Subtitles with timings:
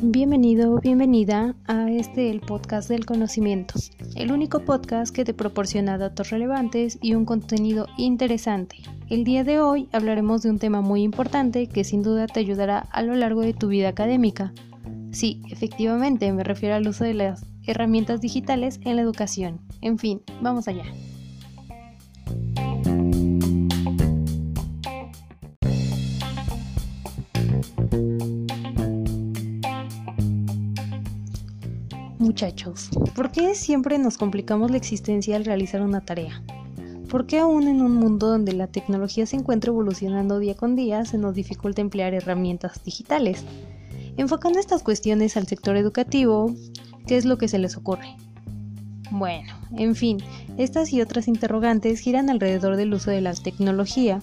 [0.00, 3.74] Bienvenido, bienvenida a este el podcast del conocimiento,
[4.14, 8.76] el único podcast que te proporciona datos relevantes y un contenido interesante.
[9.10, 12.78] El día de hoy hablaremos de un tema muy importante que sin duda te ayudará
[12.78, 14.52] a lo largo de tu vida académica.
[15.10, 19.60] Sí, efectivamente, me refiero al uso de las herramientas digitales en la educación.
[19.80, 20.84] En fin, vamos allá.
[32.40, 36.40] Muchachos, ¿por qué siempre nos complicamos la existencia al realizar una tarea?
[37.10, 41.04] ¿Por qué aún en un mundo donde la tecnología se encuentra evolucionando día con día
[41.04, 43.44] se nos dificulta emplear herramientas digitales?
[44.16, 46.54] Enfocando estas cuestiones al sector educativo,
[47.08, 48.14] ¿qué es lo que se les ocurre?
[49.10, 50.18] Bueno, en fin,
[50.58, 54.22] estas y otras interrogantes giran alrededor del uso de la tecnología.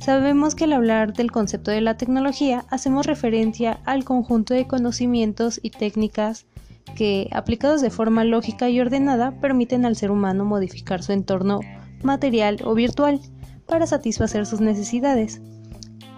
[0.00, 5.60] Sabemos que al hablar del concepto de la tecnología hacemos referencia al conjunto de conocimientos
[5.62, 6.46] y técnicas
[6.94, 11.60] que, aplicados de forma lógica y ordenada, permiten al ser humano modificar su entorno
[12.02, 13.20] material o virtual
[13.66, 15.40] para satisfacer sus necesidades.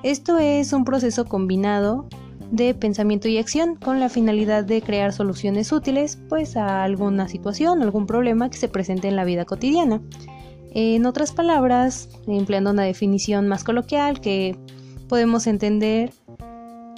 [0.02, 2.08] Esto es un proceso combinado
[2.50, 7.82] de pensamiento y acción con la finalidad de crear soluciones útiles pues a alguna situación,
[7.82, 10.00] algún problema que se presente en la vida cotidiana.
[10.72, 14.58] En otras palabras, empleando una definición más coloquial que
[15.08, 16.12] podemos entender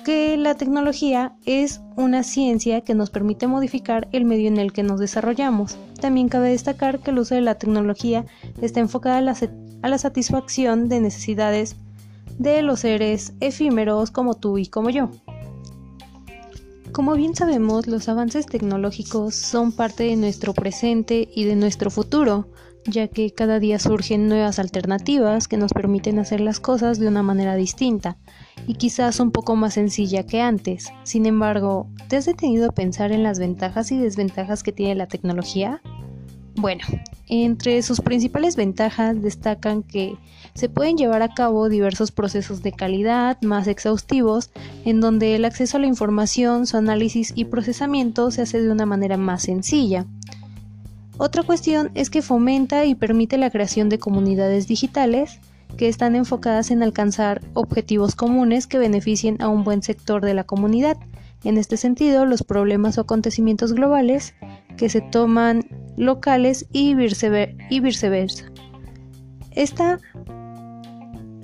[0.07, 4.85] que la tecnología es una ciencia que nos permite modificar el medio en el que
[4.85, 5.77] nos desarrollamos.
[6.01, 8.25] También cabe destacar que el uso de la tecnología
[8.63, 9.37] está enfocada a la,
[9.83, 11.75] a la satisfacción de necesidades
[12.39, 15.11] de los seres efímeros como tú y como yo.
[16.93, 22.47] Como bien sabemos, los avances tecnológicos son parte de nuestro presente y de nuestro futuro,
[22.89, 27.23] ya que cada día surgen nuevas alternativas que nos permiten hacer las cosas de una
[27.23, 28.17] manera distinta
[28.67, 30.93] y quizás un poco más sencilla que antes.
[31.03, 35.09] Sin embargo, ¿te has detenido a pensar en las ventajas y desventajas que tiene la
[35.09, 35.81] tecnología?
[36.59, 36.85] Bueno,
[37.29, 40.17] entre sus principales ventajas destacan que
[40.55, 44.51] se pueden llevar a cabo diversos procesos de calidad más exhaustivos,
[44.87, 48.87] en donde el acceso a la información, su análisis y procesamiento se hace de una
[48.87, 50.07] manera más sencilla.
[51.19, 55.41] Otra cuestión es que fomenta y permite la creación de comunidades digitales
[55.79, 60.45] que están enfocadas en alcanzar objetivos comunes que beneficien a un buen sector de la
[60.45, 60.97] comunidad.
[61.45, 64.35] En este sentido, los problemas o acontecimientos globales
[64.77, 65.63] que se toman
[65.97, 68.45] locales y, viceversa.
[69.53, 69.99] Esta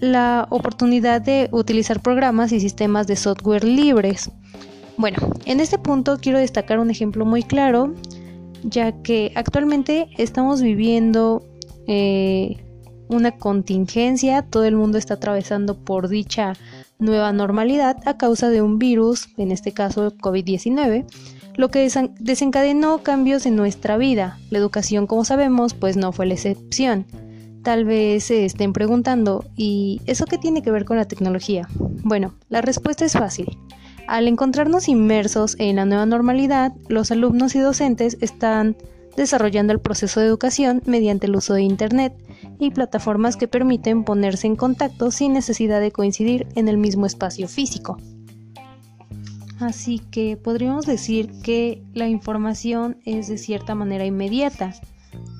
[0.00, 4.30] la oportunidad de utilizar programas y sistemas de software libres.
[4.96, 7.94] Bueno, en este punto quiero destacar un ejemplo muy claro
[8.62, 11.44] ya que actualmente estamos viviendo
[11.86, 12.56] eh,
[13.08, 16.54] una contingencia, todo el mundo está atravesando por dicha
[16.98, 21.04] nueva normalidad a causa de un virus, en este caso COVID-19,
[21.56, 21.90] lo que
[22.20, 24.38] desencadenó cambios en nuestra vida.
[24.50, 27.06] La educación, como sabemos, pues no fue la excepción.
[27.62, 31.68] Tal vez se estén preguntando, ¿y eso qué tiene que ver con la tecnología?
[32.02, 33.58] Bueno, la respuesta es fácil.
[34.06, 38.76] Al encontrarnos inmersos en la nueva normalidad, los alumnos y docentes están
[39.16, 42.14] desarrollando el proceso de educación mediante el uso de Internet
[42.58, 47.48] y plataformas que permiten ponerse en contacto sin necesidad de coincidir en el mismo espacio
[47.48, 47.98] físico.
[49.60, 54.74] Así que podríamos decir que la información es de cierta manera inmediata,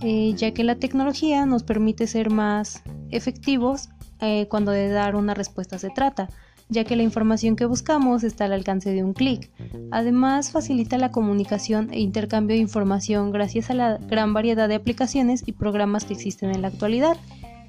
[0.03, 3.89] eh, ya que la tecnología nos permite ser más efectivos
[4.21, 6.29] eh, cuando de dar una respuesta se trata
[6.73, 9.51] ya que la información que buscamos está al alcance de un clic.
[9.91, 15.43] Además, facilita la comunicación e intercambio de información gracias a la gran variedad de aplicaciones
[15.47, 17.17] y programas que existen en la actualidad.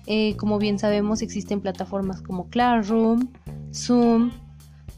[0.07, 3.29] Eh, como bien sabemos, existen plataformas como Classroom,
[3.73, 4.31] Zoom,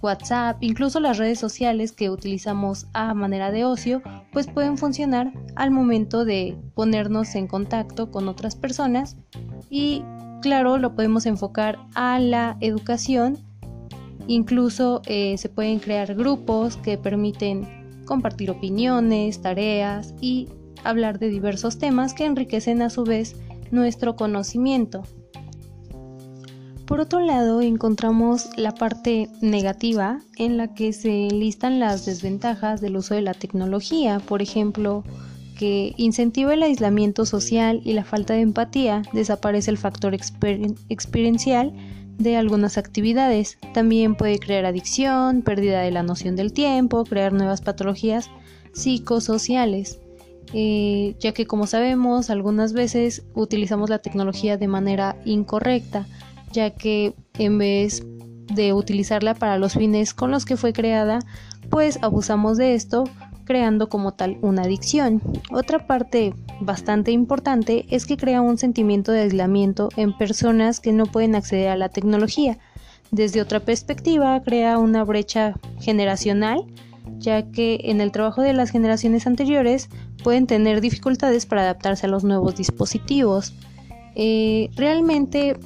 [0.02, 4.02] WhatsApp, incluso las redes sociales que utilizamos a manera de ocio,
[4.32, 9.18] pues pueden funcionar al momento de ponernos en contacto con otras personas
[9.70, 10.04] y
[10.42, 13.40] claro, lo podemos enfocar a la educación
[14.28, 20.48] Incluso eh, se pueden crear grupos que permiten compartir opiniones, tareas y
[20.84, 23.36] hablar de diversos temas que enriquecen a su vez
[23.72, 25.04] nuestro conocimiento.
[26.86, 32.98] Por otro lado, encontramos la parte negativa en la que se listan las desventajas del
[32.98, 35.04] uso de la tecnología, por ejemplo,
[35.58, 41.74] que incentiva el aislamiento social y la falta de empatía, desaparece el factor experiencial
[42.18, 43.58] de algunas actividades.
[43.74, 48.30] También puede crear adicción, pérdida de la noción del tiempo, crear nuevas patologías
[48.74, 50.00] psicosociales,
[50.54, 56.08] eh, ya que como sabemos algunas veces utilizamos la tecnología de manera incorrecta,
[56.52, 58.04] ya que en vez
[58.54, 61.20] de utilizarla para los fines con los que fue creada,
[61.70, 63.06] pues abusamos de esto
[63.46, 65.22] creando como tal una adicción.
[65.52, 71.06] Otra parte bastante importante es que crea un sentimiento de aislamiento en personas que no
[71.06, 72.58] pueden acceder a la tecnología.
[73.12, 76.66] Desde otra perspectiva, crea una brecha generacional,
[77.18, 79.90] ya que en el trabajo de las generaciones anteriores
[80.24, 83.54] pueden tener dificultades para adaptarse a los nuevos dispositivos.
[84.16, 85.58] Eh, realmente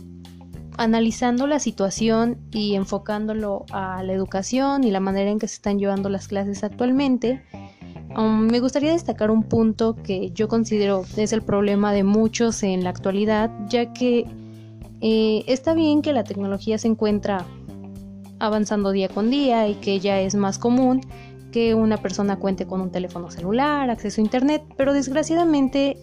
[0.78, 5.78] analizando la situación y enfocándolo a la educación y la manera en que se están
[5.78, 7.44] llevando las clases actualmente,
[8.16, 12.84] um, me gustaría destacar un punto que yo considero es el problema de muchos en
[12.84, 14.26] la actualidad, ya que
[15.02, 17.46] eh, está bien que la tecnología se encuentra
[18.40, 21.02] avanzando día con día y que ya es más común
[21.52, 25.98] que una persona cuente con un teléfono celular, acceso a internet, pero desgraciadamente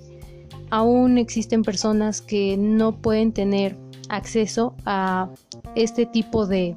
[0.71, 3.77] aún existen personas que no pueden tener
[4.09, 5.31] acceso a
[5.75, 6.77] este tipo de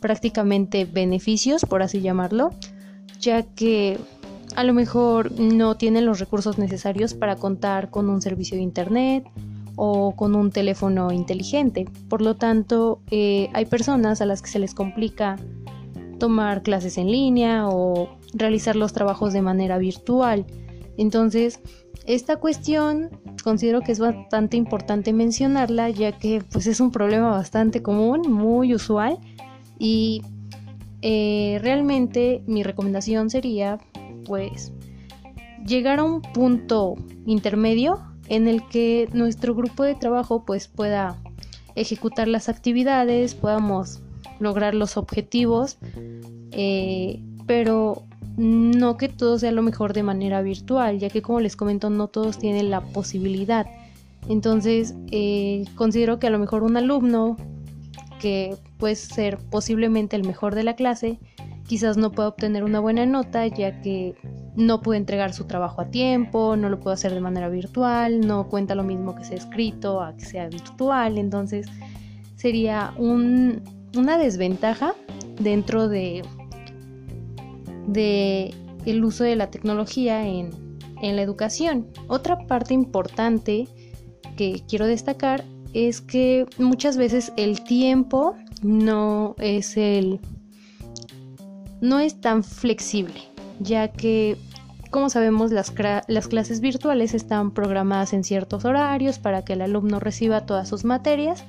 [0.00, 2.50] prácticamente beneficios, por así llamarlo,
[3.20, 3.98] ya que
[4.56, 9.28] a lo mejor no tienen los recursos necesarios para contar con un servicio de internet
[9.76, 11.86] o con un teléfono inteligente.
[12.08, 15.36] Por lo tanto, eh, hay personas a las que se les complica
[16.18, 20.46] tomar clases en línea o realizar los trabajos de manera virtual.
[20.96, 21.60] Entonces,
[22.06, 23.10] esta cuestión
[23.44, 28.74] considero que es bastante importante mencionarla ya que pues es un problema bastante común, muy
[28.74, 29.18] usual
[29.78, 30.22] y
[31.02, 33.78] eh, realmente mi recomendación sería
[34.26, 34.72] pues
[35.66, 36.94] llegar a un punto
[37.26, 41.16] intermedio en el que nuestro grupo de trabajo pues pueda
[41.74, 44.00] ejecutar las actividades, podamos
[44.40, 45.78] lograr los objetivos,
[46.52, 48.04] eh, pero
[48.36, 52.08] no que todo sea lo mejor de manera virtual, ya que como les comento no
[52.08, 53.66] todos tienen la posibilidad.
[54.28, 57.36] Entonces eh, considero que a lo mejor un alumno
[58.20, 61.18] que puede ser posiblemente el mejor de la clase,
[61.66, 64.14] quizás no pueda obtener una buena nota ya que
[64.56, 68.48] no puede entregar su trabajo a tiempo, no lo puede hacer de manera virtual, no
[68.48, 71.66] cuenta lo mismo que sea escrito a que sea virtual, entonces
[72.36, 74.94] sería una desventaja
[75.40, 76.22] dentro de
[77.86, 78.54] de
[78.84, 80.50] el uso de la tecnología en,
[81.02, 81.86] en la educación.
[82.08, 83.68] Otra parte importante
[84.36, 90.20] que quiero destacar es que muchas veces el tiempo no es el
[91.80, 93.20] no es tan flexible,
[93.60, 94.36] ya que
[94.90, 95.74] como sabemos las,
[96.08, 100.84] las, clases virtuales están programadas en ciertos horarios para que el alumno reciba todas sus
[100.84, 101.44] materias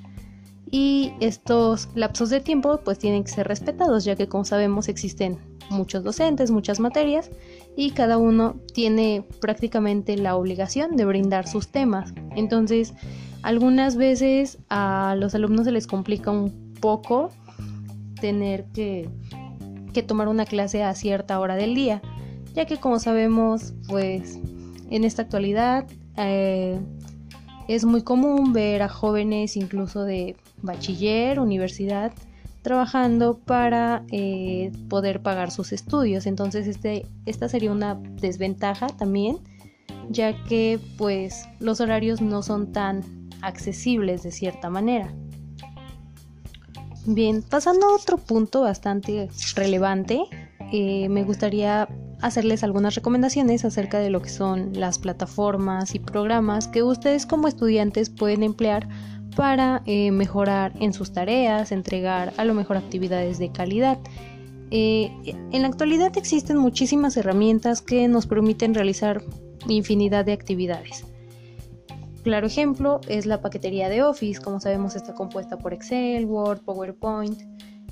[0.69, 5.37] y estos lapsos de tiempo pues tienen que ser respetados ya que como sabemos existen
[5.69, 7.29] muchos docentes, muchas materias
[7.75, 12.13] y cada uno tiene prácticamente la obligación de brindar sus temas.
[12.35, 12.93] Entonces,
[13.43, 17.31] algunas veces a los alumnos se les complica un poco
[18.19, 19.09] tener que,
[20.03, 22.01] tomar una clase a cierta hora del día,
[22.53, 24.39] ya que como sabemos, pues
[24.89, 25.85] en esta actualidad
[26.17, 26.79] eh,
[27.67, 32.13] es muy común ver a jóvenes incluso de bachiller, universidad,
[32.61, 36.25] trabajando para eh, poder pagar sus estudios.
[36.25, 39.37] Entonces este, esta sería una desventaja también,
[40.09, 43.03] ya que pues los horarios no son tan
[43.41, 45.13] accesibles de cierta manera.
[47.09, 50.19] Bien, pasando a otro punto bastante relevante,
[50.73, 51.87] eh, me gustaría
[52.21, 57.47] hacerles algunas recomendaciones acerca de lo que son las plataformas y programas que ustedes como
[57.47, 58.89] estudiantes pueden emplear
[59.37, 63.99] para eh, mejorar en sus tareas, entregar a lo mejor actividades de calidad.
[64.71, 65.09] Eh,
[65.53, 69.23] en la actualidad existen muchísimas herramientas que nos permiten realizar
[69.69, 71.05] infinidad de actividades.
[72.27, 77.39] Claro ejemplo es la paquetería de Office, como sabemos está compuesta por Excel, Word, PowerPoint.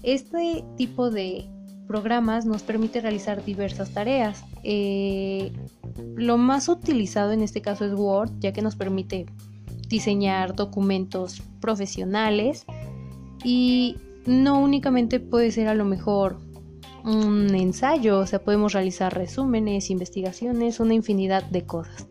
[0.04, 1.46] Este tipo de
[1.88, 4.44] programas nos permite realizar diversas tareas.
[4.62, 5.54] Eh,
[6.18, 9.26] lo más utilizado en este caso es Word, ya que nos permite
[9.88, 12.66] diseñar documentos profesionales
[13.42, 16.40] y no únicamente puede ser a lo mejor
[17.06, 22.10] un ensayo, o sea, podemos realizar resúmenes, investigaciones, una infinidad de cosas.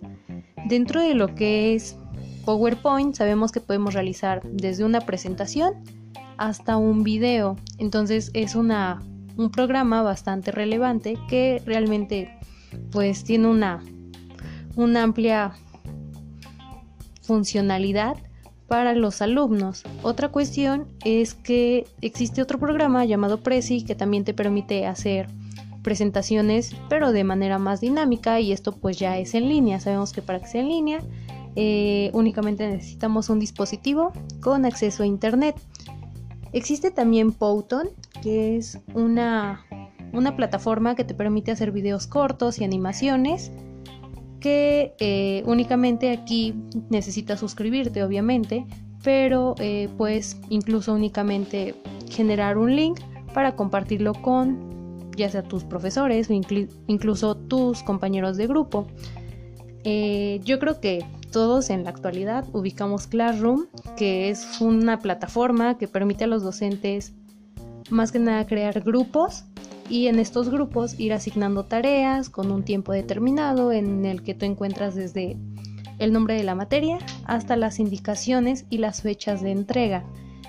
[0.66, 1.98] Dentro de lo que es
[2.44, 5.74] PowerPoint sabemos que podemos realizar desde una presentación
[6.36, 9.02] hasta un video, entonces es una,
[9.36, 12.38] un programa bastante relevante que realmente
[12.90, 13.82] pues tiene una,
[14.76, 15.52] una amplia
[17.22, 18.16] funcionalidad
[18.66, 19.84] para los alumnos.
[20.02, 25.28] Otra cuestión es que existe otro programa llamado Prezi que también te permite hacer
[25.82, 29.80] presentaciones pero de manera más dinámica y esto pues ya es en línea.
[29.80, 31.00] Sabemos que para que sea en línea
[31.56, 35.56] eh, únicamente necesitamos un dispositivo con acceso a internet.
[36.52, 37.88] Existe también Powton,
[38.22, 39.64] que es una,
[40.12, 43.52] una plataforma que te permite hacer videos cortos y animaciones
[44.40, 46.54] que eh, únicamente aquí
[46.90, 48.66] necesitas suscribirte obviamente
[49.02, 51.74] pero eh, puedes incluso únicamente
[52.10, 53.00] generar un link
[53.32, 58.86] para compartirlo con ya sea tus profesores o incluso tus compañeros de grupo.
[59.84, 66.22] Yo creo que todos en la actualidad ubicamos Classroom, que es una plataforma que permite
[66.22, 67.12] a los docentes
[67.90, 69.44] más que nada crear grupos
[69.88, 74.46] y en estos grupos ir asignando tareas con un tiempo determinado en el que tú
[74.46, 75.36] encuentras desde
[75.98, 80.04] el nombre de la materia hasta las indicaciones y las fechas de entrega.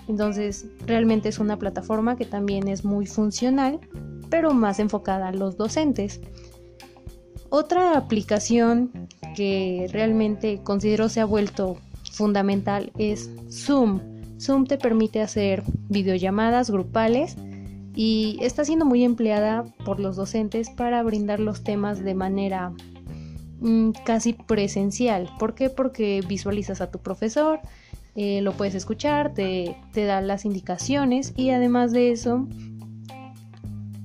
[0.07, 3.79] Entonces realmente es una plataforma que también es muy funcional,
[4.29, 6.21] pero más enfocada a los docentes.
[7.57, 8.91] Otra aplicación
[9.33, 11.77] que realmente considero se ha vuelto
[12.11, 14.01] fundamental es Zoom.
[14.41, 17.37] Zoom te permite hacer videollamadas grupales
[17.95, 22.73] y está siendo muy empleada por los docentes para brindar los temas de manera
[23.61, 25.29] mm, casi presencial.
[25.39, 25.69] ¿Por qué?
[25.69, 27.61] Porque visualizas a tu profesor,
[28.15, 32.49] eh, lo puedes escuchar, te, te da las indicaciones y además de eso,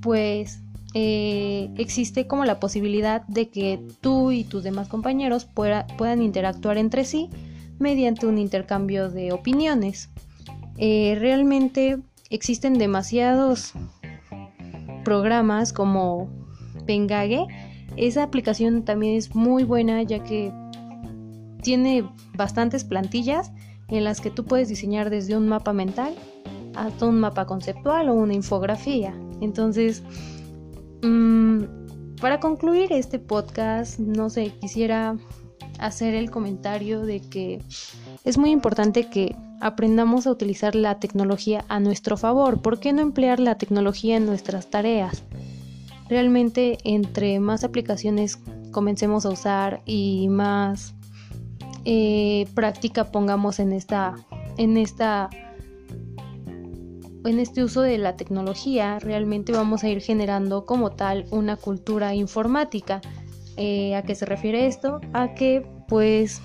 [0.00, 0.62] pues
[0.94, 7.04] eh, existe como la posibilidad de que tú y tus demás compañeros puedan interactuar entre
[7.04, 7.30] sí
[7.78, 10.10] mediante un intercambio de opiniones.
[10.78, 13.72] Eh, realmente existen demasiados
[15.04, 16.28] programas como
[16.86, 17.46] Pengage.
[17.96, 20.52] Esa aplicación también es muy buena ya que
[21.62, 22.04] tiene
[22.34, 23.52] bastantes plantillas
[23.88, 26.14] en las que tú puedes diseñar desde un mapa mental
[26.74, 29.14] hasta un mapa conceptual o una infografía.
[29.40, 30.02] Entonces,
[32.20, 35.16] para concluir este podcast, no sé, quisiera
[35.78, 37.62] hacer el comentario de que
[38.24, 42.60] es muy importante que aprendamos a utilizar la tecnología a nuestro favor.
[42.60, 45.22] ¿Por qué no emplear la tecnología en nuestras tareas?
[46.08, 48.38] Realmente entre más aplicaciones
[48.70, 50.94] comencemos a usar y más
[51.84, 54.14] eh, práctica pongamos en esta,
[54.58, 55.30] en esta
[57.24, 62.14] en este uso de la tecnología realmente vamos a ir generando como tal una cultura
[62.14, 63.00] informática.
[63.56, 65.00] Eh, ¿A qué se refiere esto?
[65.12, 66.40] A que pues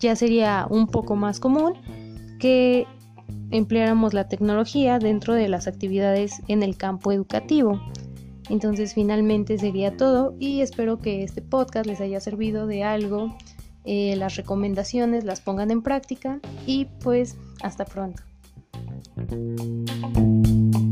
[0.00, 1.74] ya sería un poco más común
[2.38, 2.86] que
[3.50, 7.80] empleáramos la tecnología dentro de las actividades en el campo educativo.
[8.50, 13.34] Entonces finalmente sería todo y espero que este podcast les haya servido de algo,
[13.84, 18.22] eh, las recomendaciones las pongan en práctica y pues hasta pronto.
[19.16, 20.83] Thank you.